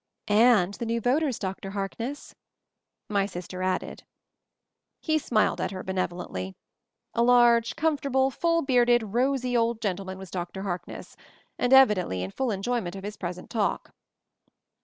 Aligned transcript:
"And 0.27 0.73
the 0.73 0.87
new 0.87 0.99
voters, 0.99 1.37
Dr. 1.37 1.69
Harkness," 1.69 2.33
my 3.07 3.27
sister 3.27 3.61
added. 3.61 4.03
He 4.99 5.19
smiled 5.19 5.61
at 5.61 5.69
her 5.69 5.83
benevolently. 5.83 6.55
A 7.13 7.21
large, 7.21 7.75
comfortable, 7.75 8.31
full 8.31 8.63
bearded, 8.63 9.13
rosy 9.13 9.55
old 9.55 9.79
gentle 9.79 10.05
man 10.05 10.17
was 10.17 10.31
Dr. 10.31 10.63
Harkness, 10.63 11.15
and 11.59 11.71
evidently 11.71 12.23
in 12.23 12.31
full 12.31 12.49
enjoyment 12.49 12.95
of 12.95 13.03
his 13.03 13.15
present 13.15 13.51
task. 13.51 13.91